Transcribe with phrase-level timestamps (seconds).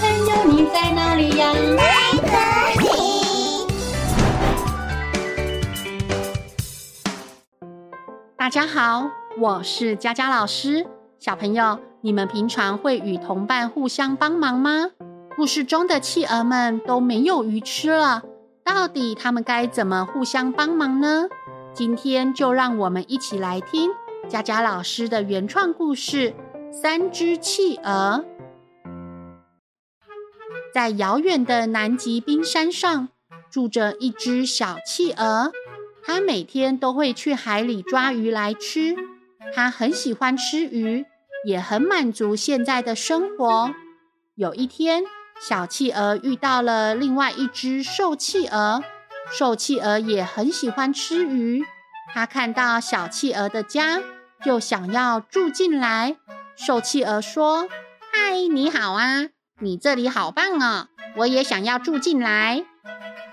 [0.00, 1.52] 朋友，你在哪里呀？
[1.76, 1.84] 在
[2.16, 2.88] 这里。
[8.36, 10.84] 大家好，我是佳佳老师。
[11.18, 14.90] 小朋友，你们平常会与同伴互相帮忙吗？
[15.36, 18.22] 故事中的企鹅们都没有鱼吃了，
[18.64, 21.28] 到底他们该怎么互相帮忙呢？
[21.72, 23.90] 今天就让我们一起来听
[24.28, 26.30] 佳佳老师的原创故事
[26.72, 28.24] 《三只企鹅》。
[30.74, 33.08] 在遥远的南极冰山上，
[33.48, 35.52] 住着一只小企鹅。
[36.02, 38.96] 它每天都会去海里抓鱼来吃，
[39.54, 41.06] 它很喜欢吃鱼，
[41.46, 43.72] 也很满足现在的生活。
[44.34, 45.04] 有一天，
[45.40, 48.82] 小企鹅遇到了另外一只瘦企鹅，
[49.30, 51.62] 瘦企鹅也很喜欢吃鱼。
[52.12, 54.02] 它看到小企鹅的家，
[54.44, 56.16] 就想要住进来。
[56.56, 57.68] 瘦企鹅说
[58.12, 59.28] ：“嗨，你好啊，
[59.64, 62.66] 你这里好棒哦，我也想要住进来。”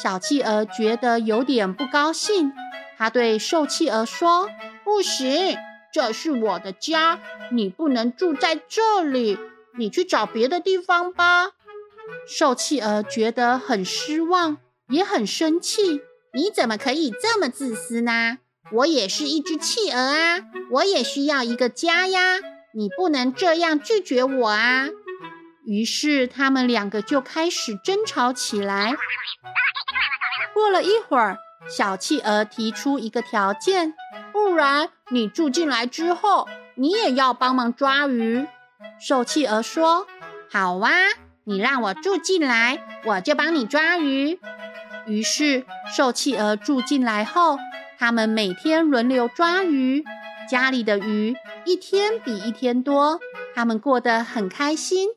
[0.00, 2.52] 小企鹅觉得有点不高兴，
[2.96, 4.48] 他对瘦企鹅说
[4.84, 5.58] ：“不行，
[5.92, 7.18] 这是我的家，
[7.50, 9.36] 你不能住在这里，
[9.76, 11.50] 你去找别的地方吧。”
[12.24, 14.58] 瘦企鹅觉得很失望，
[14.90, 16.02] 也很生气。
[16.34, 18.38] 你怎么可以这么自私呢？
[18.70, 20.38] 我也是一只企鹅啊，
[20.70, 22.38] 我也需要一个家呀，
[22.72, 24.88] 你不能这样拒绝我啊！
[25.64, 28.94] 于是他们两个就开始争吵起来。
[30.52, 31.38] 过了一会儿，
[31.68, 33.94] 小企鹅提出一个条件，
[34.32, 38.46] 不然你住进来之后，你也要帮忙抓鱼。
[38.98, 40.06] 瘦企鹅说
[40.50, 40.90] ：“好哇，
[41.44, 44.38] 你让我住进来，我就帮你抓鱼。”
[45.06, 45.64] 于是
[45.96, 47.58] 瘦企鹅住进来后，
[47.98, 50.04] 他们每天轮流抓鱼，
[50.48, 53.18] 家里的鱼一天比一天多，
[53.54, 55.08] 他们过得很开心。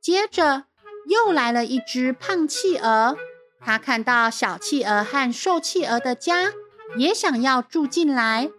[0.00, 0.64] 接着
[1.06, 3.16] 又来了一只胖企鹅。
[3.60, 6.52] 他看到小企鹅和瘦企鹅的家，
[6.96, 8.50] 也想要住进来。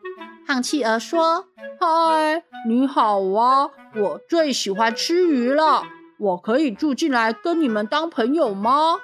[0.45, 1.47] 胖企鹅说
[1.81, 5.83] ：“嗨，你好啊，我最喜欢吃鱼了，
[6.19, 8.99] 我可以住进来跟你们当朋友吗？”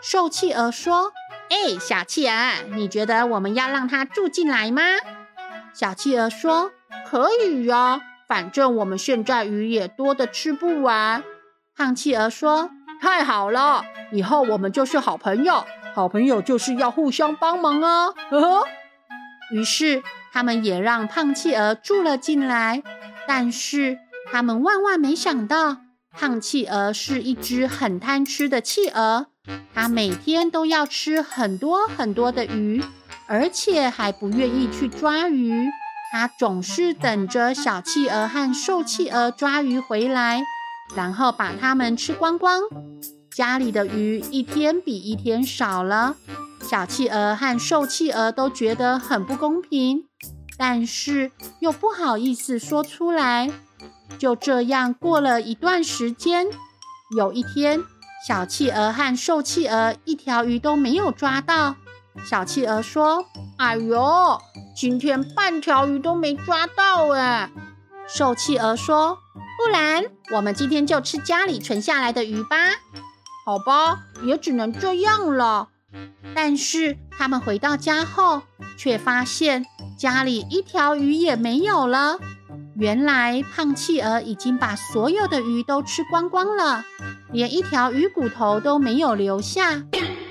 [0.00, 1.12] 瘦企鹅说
[1.50, 2.34] ：“哎，小企鹅，
[2.76, 4.82] 你觉得我们要让他住进来吗？”
[5.74, 6.70] 小企鹅说
[7.04, 11.24] ：“可以呀，反正我们现在鱼也多的吃不完。”
[11.76, 12.70] 胖企鹅说。
[13.00, 15.64] 太好了，以后我们就是好朋友。
[15.94, 18.06] 好朋友就是要互相帮忙啊！
[18.30, 18.64] 呵呵。
[19.52, 20.02] 于是
[20.32, 22.82] 他们也让胖企鹅住了进来。
[23.26, 23.98] 但是
[24.30, 25.78] 他们万万没想到，
[26.12, 29.26] 胖企鹅是一只很贪吃的企鹅。
[29.74, 32.82] 它每天都要吃很多很多的鱼，
[33.26, 35.68] 而且还不愿意去抓鱼。
[36.10, 40.42] 它总是等着小企鹅和瘦企鹅抓鱼回来。
[40.94, 42.60] 然后把它们吃光光，
[43.30, 46.16] 家里的鱼一天比一天少了。
[46.60, 50.04] 小企鹅和瘦企鹅都觉得很不公平，
[50.56, 51.30] 但是
[51.60, 53.50] 又不好意思说出来。
[54.18, 56.46] 就这样过了一段时间，
[57.16, 57.82] 有一天，
[58.26, 61.76] 小企鹅和瘦企鹅一条鱼都没有抓到。
[62.24, 63.26] 小企鹅说
[63.58, 64.38] ：“哎呦，
[64.76, 67.50] 今天半条鱼都没抓到哎。”
[68.06, 69.18] 瘦企鹅说。
[69.56, 72.56] 不然，我们今天就吃家里存下来的鱼吧。
[73.44, 75.68] 好吧，也只能这样了。
[76.34, 78.42] 但是他们回到家后，
[78.76, 79.64] 却发现
[79.98, 82.18] 家里一条鱼也没有了。
[82.76, 86.84] 原来胖企鹅已经把所有的鱼都吃光光了，
[87.30, 89.84] 连一条鱼骨头都没有留下。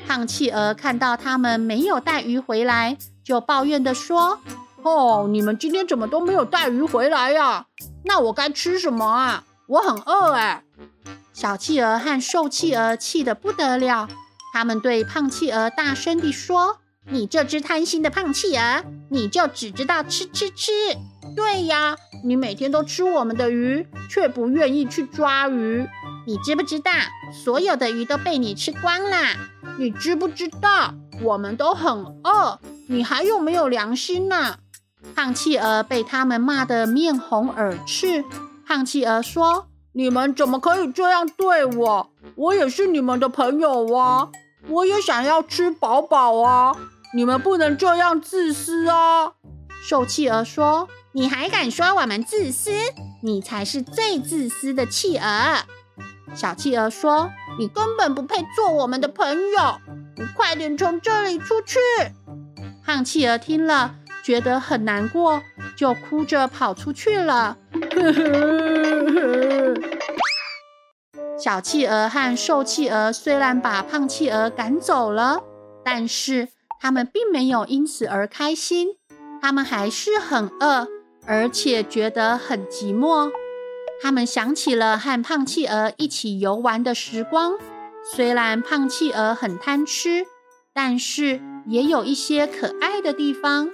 [0.05, 4.39] 胖企鹅看到他们没有带鱼回来，就抱怨地说
[4.83, 7.65] ：“哦，你们今天怎么都没有带鱼回来呀？”
[8.05, 9.43] 那我该吃什么啊？
[9.67, 10.63] 我很饿哎！
[11.31, 14.07] 小企鹅和瘦企鹅气得不得了，
[14.53, 16.77] 他们对胖企鹅大声地说
[17.09, 20.71] ：“你这只贪心的胖企鹅，你就只知道吃吃吃！
[21.35, 25.87] 对呀，你每天都吃我们的鱼，却不愿意去抓鱼。
[26.27, 26.91] 你知不知道，
[27.43, 29.17] 所有的鱼都被你吃光了？
[29.79, 34.57] 你知不知道，我们都很饿，你还有没有良心呢？”
[35.15, 38.23] 胖企鹅被他们骂得面红耳赤。
[38.65, 42.09] 胖企鹅说：“你们怎么可以这样对我？
[42.35, 44.29] 我也是你们的朋友啊！
[44.69, 46.75] 我也想要吃饱饱啊！
[47.13, 49.33] 你们不能这样自私啊！”
[49.83, 52.71] 瘦企鹅说：“你还敢说我们自私？
[53.21, 55.65] 你才是最自私的企鹅！”
[56.33, 57.29] 小企鹅说
[57.59, 59.79] ：“你根本不配做我们的朋友！
[60.15, 61.77] 你快点从这里出去！”
[62.85, 63.95] 胖企鹅听了。
[64.23, 65.43] 觉得很难过，
[65.75, 67.57] 就哭着跑出去了。
[71.37, 75.43] 小企鹅和瘦企鹅虽然把胖企鹅赶走了，
[75.83, 76.47] 但是
[76.79, 78.95] 他们并没有因此而开心。
[79.41, 80.87] 他们还是很饿，
[81.25, 83.29] 而且觉得很寂寞。
[84.01, 87.55] 他们想起了和胖企鹅一起游玩的时光。
[88.15, 90.25] 虽然胖企鹅很贪吃，
[90.73, 93.69] 但是也有一些可爱的地方。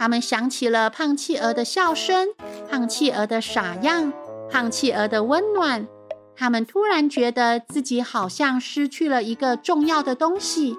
[0.00, 2.28] 他们想起了胖企鹅的笑声，
[2.70, 4.10] 胖企鹅的傻样，
[4.50, 5.86] 胖企鹅的温暖。
[6.34, 10.74] 他们突然觉得自己好像失去了一个重要的东西。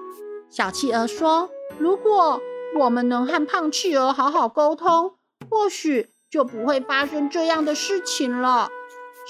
[0.50, 1.48] 小企鹅说
[1.78, 2.40] ：“如果
[2.80, 5.12] 我们能和胖企鹅好好沟通，
[5.48, 8.70] 或许就不会发生这样的事情了。”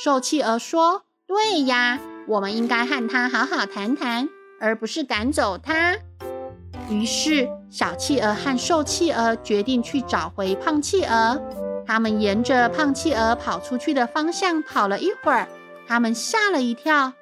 [0.03, 5.99] 瘦企鹅说：“对呀，我们应该和他好好谈谈，而不是赶走他。”
[6.93, 11.41] 于是，小企鹅和瘦企鹅决定去找回胖企鹅。
[11.87, 15.49] 他们沿着胖企鹅跑出去的方向跑了一会儿。
[15.89, 17.13] 他们吓了一跳，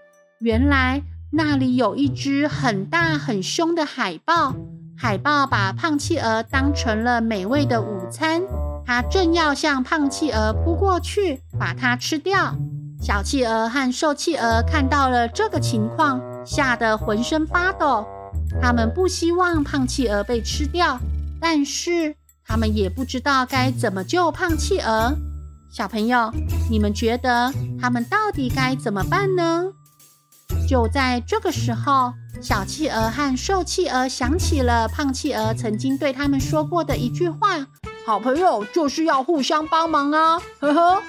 [0.41, 1.03] 原来
[1.33, 4.55] 那里有一只很大很凶的海豹。
[4.97, 8.43] 海豹把胖企鹅当成了美味的午餐，
[8.85, 12.55] 它正要向胖企鹅扑过去，把它吃掉。
[13.01, 18.07] 小企鹅和瘦企鹅看到了这个情况，吓得浑身发抖。
[18.61, 20.99] 他们不希望胖企鹅被吃掉，
[21.41, 25.17] 但是他们也不知道该怎么救胖企鹅。
[25.71, 26.33] 小朋友，
[26.69, 29.73] 你们觉得他们到底该怎么办呢？
[30.69, 32.13] 就在这个时候，
[32.43, 37.67] 小企鹅和瘦企鹅想起了胖企鹅曾经对他们说过的一句话
[38.05, 41.03] ：“好朋友就是要互相帮忙啊！”呵呵。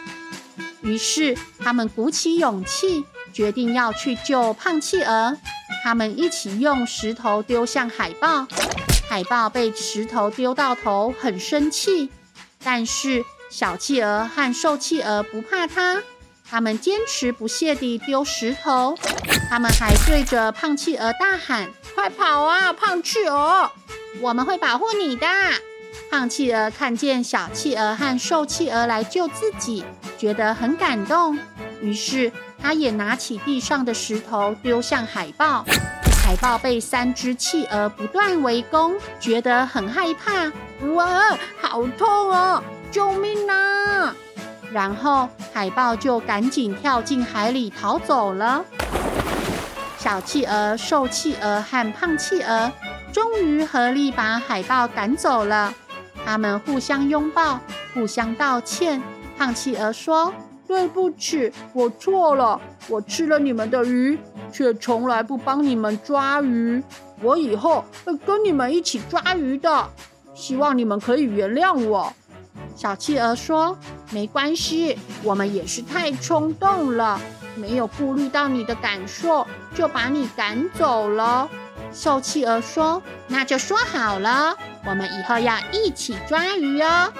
[0.83, 5.37] 于是他们鼓起勇气，决定要去救胖企鹅。
[5.83, 8.45] 他们一起用石头丢向海豹，
[9.09, 12.09] 海豹被石头丢到头，很生气，
[12.63, 13.23] 但是。
[13.51, 16.01] 小企鹅和瘦企鹅不怕它，
[16.49, 18.97] 他们坚持不懈地丢石头。
[19.49, 23.69] 他们还对着胖企鹅大喊：“快跑啊，胖企鹅！
[24.21, 25.27] 我们会保护你的。”
[26.09, 29.83] 胖企鹅看见小企鹅和瘦企鹅来救自己，
[30.17, 31.37] 觉得很感动，
[31.81, 32.31] 于是
[32.61, 35.65] 他也拿起地上的石头丢向海豹。
[36.23, 40.51] 海豹被三只企鹅不断围攻，觉得很害怕。
[40.93, 42.63] 哇，好痛啊！
[42.91, 44.15] 救命啊！
[44.71, 48.63] 然后海豹就赶紧跳进海里逃走了。
[49.97, 52.71] 小企鹅、瘦企鹅和胖企鹅
[53.11, 55.73] 终于合力把海豹赶走了。
[56.23, 57.59] 他们互相拥抱，
[57.93, 59.01] 互相道歉。
[59.37, 60.33] 胖企鹅说
[60.71, 62.57] ：“对不起，我错了。
[62.87, 64.17] 我吃了你们的鱼，
[64.53, 66.81] 却从来不帮你们抓鱼。
[67.21, 69.89] 我以后会跟你们一起抓鱼的。
[70.33, 72.13] 希望你们可以原谅我。”
[72.73, 73.77] 小企鹅说
[74.11, 77.19] ：“没关系，我们也是太冲动了，
[77.57, 79.45] 没有顾虑到你的感受，
[79.75, 81.49] 就把你赶走了。”
[81.91, 84.55] 瘦企鹅说：“那就说好了，
[84.87, 87.11] 我们以后要一起抓鱼哦。”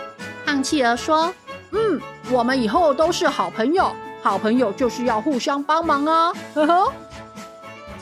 [0.48, 1.34] 胖企鹅说
[1.72, 6.94] ：“嗯，我们以后都是好朋友，好朋友就是要互相帮忙哦。”呵呵。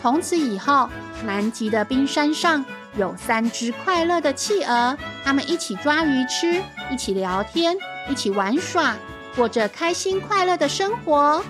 [0.01, 0.89] 从此以后，
[1.25, 2.63] 南极的冰山上
[2.95, 6.63] 有三只快乐的企鹅，他们一起抓鱼吃。
[6.91, 7.77] 一起聊天，
[8.09, 8.95] 一起玩耍，
[9.35, 11.43] 过着开心快乐的生活。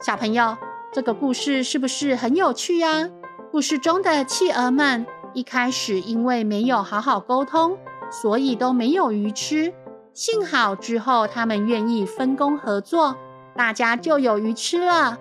[0.00, 0.56] 小朋友，
[0.92, 3.10] 这个故事是不是很有趣呀？
[3.50, 5.04] 故事中的企鹅们
[5.34, 7.76] 一开始因为没有好好沟通，
[8.10, 9.72] 所以都没有鱼吃。
[10.12, 13.16] 幸好之后他们愿意分工合作，
[13.56, 15.18] 大家就有鱼吃了。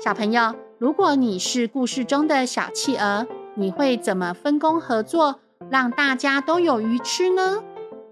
[0.00, 5.40] 小朋友，如果你是故事中的小企鹅，你会怎么分工合作？
[5.70, 7.62] 让大家都有鱼吃呢？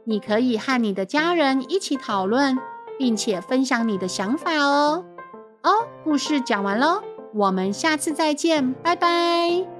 [0.04, 2.58] 你可以和你的家人一起讨论，
[2.98, 5.04] 并且分享你的想法哦。
[5.62, 5.70] 哦，
[6.04, 7.02] 故事讲完喽，
[7.34, 9.75] 我们下次再见，拜拜。